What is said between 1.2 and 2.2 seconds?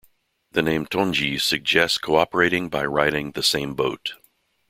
suggests